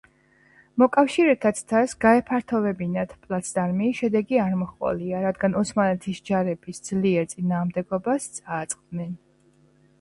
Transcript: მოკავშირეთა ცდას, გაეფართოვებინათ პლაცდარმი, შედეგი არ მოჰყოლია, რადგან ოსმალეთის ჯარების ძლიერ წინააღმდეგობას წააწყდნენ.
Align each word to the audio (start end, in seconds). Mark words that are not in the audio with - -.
მოკავშირეთა 0.83 1.51
ცდას, 1.59 1.93
გაეფართოვებინათ 2.05 3.13
პლაცდარმი, 3.27 3.91
შედეგი 3.99 4.41
არ 4.47 4.57
მოჰყოლია, 4.63 5.21
რადგან 5.29 5.61
ოსმალეთის 5.63 6.25
ჯარების 6.31 6.83
ძლიერ 6.91 7.33
წინააღმდეგობას 7.37 8.31
წააწყდნენ. 8.41 9.17